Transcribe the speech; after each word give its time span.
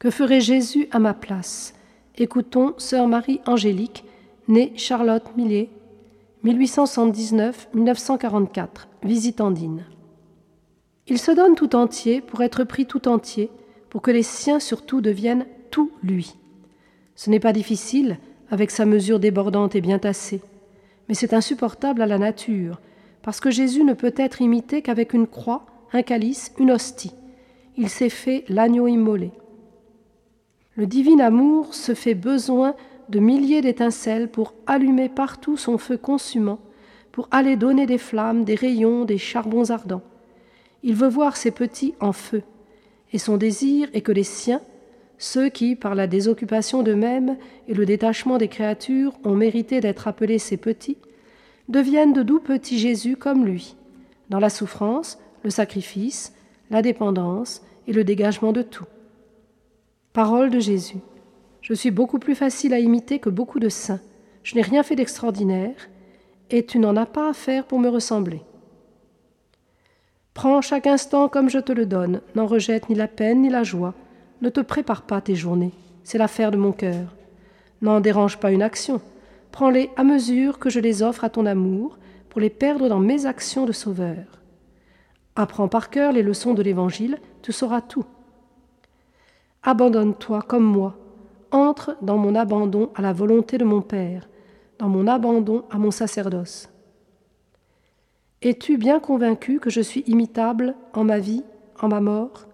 Que 0.00 0.10
ferait 0.10 0.40
Jésus 0.40 0.88
à 0.92 0.98
ma 0.98 1.12
place? 1.12 1.74
Écoutons 2.16 2.72
Sœur 2.78 3.06
Marie 3.06 3.42
Angélique, 3.44 4.06
née 4.48 4.72
Charlotte 4.74 5.36
Millet, 5.36 5.68
1879-1944, 6.42 8.86
visitandine. 9.02 9.84
Il 11.06 11.18
se 11.18 11.32
donne 11.32 11.54
tout 11.54 11.76
entier 11.76 12.22
pour 12.22 12.42
être 12.42 12.64
pris 12.64 12.86
tout 12.86 13.08
entier, 13.08 13.50
pour 13.90 14.00
que 14.00 14.10
les 14.10 14.22
siens 14.22 14.58
surtout 14.58 15.02
deviennent 15.02 15.44
tout 15.70 15.90
lui. 16.02 16.34
Ce 17.14 17.28
n'est 17.28 17.38
pas 17.38 17.52
difficile, 17.52 18.16
avec 18.50 18.70
sa 18.70 18.86
mesure 18.86 19.20
débordante 19.20 19.76
et 19.76 19.82
bien 19.82 19.98
tassée, 19.98 20.40
mais 21.10 21.14
c'est 21.14 21.34
insupportable 21.34 22.00
à 22.00 22.06
la 22.06 22.16
nature, 22.16 22.80
parce 23.20 23.38
que 23.38 23.50
Jésus 23.50 23.84
ne 23.84 23.92
peut 23.92 24.14
être 24.16 24.40
imité 24.40 24.80
qu'avec 24.80 25.12
une 25.12 25.26
croix, 25.26 25.66
un 25.92 26.00
calice, 26.00 26.54
une 26.58 26.70
hostie. 26.70 27.12
Il 27.76 27.90
s'est 27.90 28.08
fait 28.08 28.46
l'agneau 28.48 28.86
immolé. 28.86 29.32
Le 30.76 30.86
divin 30.86 31.18
amour 31.18 31.74
se 31.74 31.94
fait 31.94 32.14
besoin 32.14 32.74
de 33.08 33.18
milliers 33.18 33.60
d'étincelles 33.60 34.28
pour 34.28 34.54
allumer 34.66 35.08
partout 35.08 35.56
son 35.56 35.78
feu 35.78 35.96
consumant, 35.96 36.60
pour 37.10 37.28
aller 37.32 37.56
donner 37.56 37.86
des 37.86 37.98
flammes, 37.98 38.44
des 38.44 38.54
rayons, 38.54 39.04
des 39.04 39.18
charbons 39.18 39.70
ardents. 39.70 40.02
Il 40.82 40.94
veut 40.94 41.08
voir 41.08 41.36
ses 41.36 41.50
petits 41.50 41.94
en 42.00 42.12
feu, 42.12 42.42
et 43.12 43.18
son 43.18 43.36
désir 43.36 43.88
est 43.92 44.00
que 44.00 44.12
les 44.12 44.24
siens, 44.24 44.62
ceux 45.18 45.48
qui, 45.48 45.74
par 45.74 45.94
la 45.94 46.06
désoccupation 46.06 46.82
d'eux-mêmes 46.82 47.36
et 47.68 47.74
le 47.74 47.84
détachement 47.84 48.38
des 48.38 48.48
créatures, 48.48 49.12
ont 49.24 49.34
mérité 49.34 49.80
d'être 49.80 50.06
appelés 50.06 50.38
ses 50.38 50.56
petits, 50.56 50.98
deviennent 51.68 52.12
de 52.12 52.22
doux 52.22 52.40
petits 52.40 52.78
Jésus 52.78 53.16
comme 53.16 53.44
lui, 53.44 53.76
dans 54.30 54.38
la 54.38 54.50
souffrance, 54.50 55.18
le 55.42 55.50
sacrifice, 55.50 56.32
la 56.70 56.80
dépendance 56.80 57.62
et 57.88 57.92
le 57.92 58.04
dégagement 58.04 58.52
de 58.52 58.62
tout. 58.62 58.86
Parole 60.12 60.50
de 60.50 60.58
Jésus. 60.58 60.98
Je 61.62 61.72
suis 61.72 61.92
beaucoup 61.92 62.18
plus 62.18 62.34
facile 62.34 62.74
à 62.74 62.80
imiter 62.80 63.20
que 63.20 63.30
beaucoup 63.30 63.60
de 63.60 63.68
saints. 63.68 64.00
Je 64.42 64.56
n'ai 64.56 64.62
rien 64.62 64.82
fait 64.82 64.96
d'extraordinaire, 64.96 65.76
et 66.50 66.66
tu 66.66 66.80
n'en 66.80 66.96
as 66.96 67.06
pas 67.06 67.30
à 67.30 67.32
faire 67.32 67.64
pour 67.64 67.78
me 67.78 67.88
ressembler. 67.88 68.42
Prends 70.34 70.62
chaque 70.62 70.88
instant 70.88 71.28
comme 71.28 71.48
je 71.48 71.60
te 71.60 71.70
le 71.70 71.86
donne, 71.86 72.22
n'en 72.34 72.46
rejette 72.46 72.88
ni 72.88 72.96
la 72.96 73.06
peine 73.06 73.42
ni 73.42 73.50
la 73.50 73.62
joie, 73.62 73.94
ne 74.42 74.48
te 74.48 74.58
prépare 74.58 75.02
pas 75.02 75.20
tes 75.20 75.36
journées, 75.36 75.74
c'est 76.02 76.18
l'affaire 76.18 76.50
de 76.50 76.56
mon 76.56 76.72
cœur. 76.72 77.14
N'en 77.80 78.00
dérange 78.00 78.38
pas 78.38 78.50
une 78.50 78.62
action, 78.62 79.00
prends-les 79.52 79.90
à 79.96 80.02
mesure 80.02 80.58
que 80.58 80.70
je 80.70 80.80
les 80.80 81.04
offre 81.04 81.22
à 81.22 81.30
ton 81.30 81.46
amour, 81.46 81.98
pour 82.30 82.40
les 82.40 82.50
perdre 82.50 82.88
dans 82.88 82.98
mes 82.98 83.26
actions 83.26 83.64
de 83.64 83.72
sauveur. 83.72 84.24
Apprends 85.36 85.68
par 85.68 85.88
cœur 85.88 86.10
les 86.10 86.24
leçons 86.24 86.54
de 86.54 86.62
l'Évangile, 86.62 87.18
tu 87.42 87.52
sauras 87.52 87.80
tout. 87.80 88.06
Abandonne-toi 89.62 90.42
comme 90.42 90.64
moi, 90.64 90.96
entre 91.50 91.96
dans 92.00 92.16
mon 92.16 92.34
abandon 92.34 92.90
à 92.94 93.02
la 93.02 93.12
volonté 93.12 93.58
de 93.58 93.64
mon 93.64 93.82
Père, 93.82 94.28
dans 94.78 94.88
mon 94.88 95.06
abandon 95.06 95.64
à 95.70 95.76
mon 95.76 95.90
sacerdoce. 95.90 96.70
Es-tu 98.40 98.78
bien 98.78 99.00
convaincu 99.00 99.60
que 99.60 99.68
je 99.68 99.82
suis 99.82 100.00
imitable 100.06 100.74
en 100.94 101.04
ma 101.04 101.18
vie, 101.18 101.44
en 101.82 101.88
ma 101.88 102.00
mort? 102.00 102.46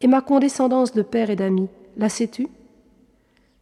Et 0.00 0.08
ma 0.08 0.20
condescendance 0.20 0.92
de 0.92 1.02
père 1.02 1.30
et 1.30 1.36
d'ami, 1.36 1.68
la 1.96 2.08
sais-tu? 2.08 2.48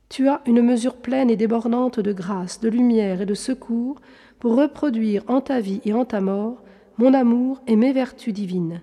Tu 0.09 0.29
as 0.29 0.41
une 0.47 0.63
mesure 0.63 0.97
pleine 0.97 1.29
et 1.29 1.37
débordante 1.37 2.01
de 2.01 2.13
grâce, 2.13 2.61
de 2.61 2.71
lumière 2.71 3.21
et 3.21 3.27
de 3.27 3.35
secours 3.35 4.01
pour 4.39 4.57
reproduire 4.57 5.25
en 5.29 5.43
ta 5.43 5.61
vie 5.61 5.83
et 5.85 5.93
en 5.93 6.07
ta 6.07 6.23
mort 6.23 6.63
mon 6.97 7.13
amour 7.13 7.61
et 7.67 7.77
mes 7.77 7.93
vertus 7.93 8.33
divines. 8.33 8.81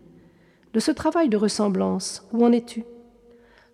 De 0.74 0.80
ce 0.80 0.92
travail 0.92 1.30
de 1.30 1.38
ressemblance, 1.38 2.28
où 2.34 2.46
en 2.46 2.52
es-tu? 2.52 2.84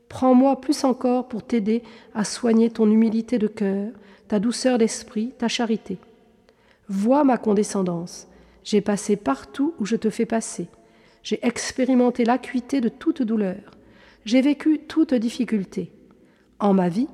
Prends-moi 0.09 0.59
plus 0.59 0.83
encore 0.83 1.27
pour 1.27 1.43
t'aider 1.43 1.83
à 2.13 2.23
soigner 2.23 2.69
ton 2.69 2.89
humilité 2.89 3.37
de 3.37 3.47
cœur, 3.47 3.91
ta 4.27 4.39
douceur 4.39 4.77
d'esprit, 4.77 5.33
ta 5.37 5.47
charité. 5.47 5.97
Vois 6.89 7.23
ma 7.23 7.37
condescendance, 7.37 8.27
j'ai 8.63 8.81
passé 8.81 9.15
partout 9.15 9.73
où 9.79 9.85
je 9.85 9.95
te 9.95 10.09
fais 10.09 10.25
passer. 10.25 10.67
J'ai 11.21 11.39
expérimenté 11.45 12.25
l'acuité 12.25 12.81
de 12.81 12.89
toute 12.89 13.21
douleur. 13.21 13.71
J'ai 14.25 14.41
vécu 14.41 14.79
toute 14.79 15.13
difficulté. 15.13 15.91
En 16.59 16.73
ma 16.73 16.89
vie, 16.89 17.07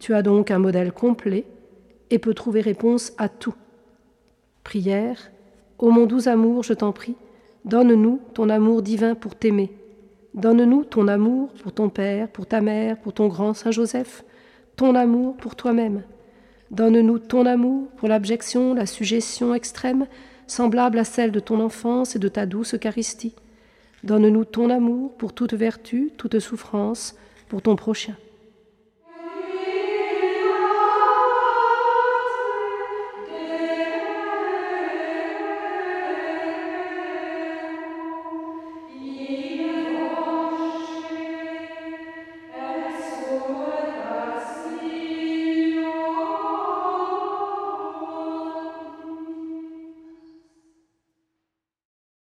tu 0.00 0.14
as 0.14 0.22
donc 0.22 0.50
un 0.50 0.58
modèle 0.58 0.92
complet 0.92 1.44
et 2.10 2.18
peux 2.18 2.34
trouver 2.34 2.60
réponse 2.62 3.12
à 3.18 3.28
tout. 3.28 3.54
Prière, 4.64 5.30
ô 5.78 5.90
mon 5.90 6.06
doux 6.06 6.28
amour, 6.28 6.62
je 6.62 6.72
t'en 6.72 6.92
prie, 6.92 7.16
donne-nous 7.64 8.20
ton 8.34 8.48
amour 8.48 8.82
divin 8.82 9.14
pour 9.14 9.34
t'aimer. 9.34 9.72
Donne-nous 10.34 10.84
ton 10.84 11.08
amour 11.08 11.50
pour 11.62 11.72
ton 11.72 11.88
Père, 11.88 12.28
pour 12.28 12.46
ta 12.46 12.60
mère, 12.60 12.98
pour 12.98 13.12
ton 13.12 13.28
grand 13.28 13.54
Saint 13.54 13.70
Joseph, 13.70 14.24
ton 14.76 14.94
amour 14.94 15.36
pour 15.36 15.56
toi-même. 15.56 16.02
Donne-nous 16.70 17.18
ton 17.18 17.46
amour 17.46 17.88
pour 17.96 18.08
l'abjection, 18.08 18.74
la 18.74 18.86
suggestion 18.86 19.54
extrême, 19.54 20.06
semblable 20.46 20.98
à 20.98 21.04
celle 21.04 21.32
de 21.32 21.40
ton 21.40 21.60
enfance 21.60 22.14
et 22.14 22.18
de 22.18 22.28
ta 22.28 22.46
douce 22.46 22.74
Eucharistie. 22.74 23.34
Donne-nous 24.04 24.44
ton 24.44 24.70
amour 24.70 25.16
pour 25.16 25.32
toute 25.32 25.54
vertu, 25.54 26.12
toute 26.16 26.38
souffrance, 26.38 27.16
pour 27.48 27.62
ton 27.62 27.74
prochain. 27.74 28.14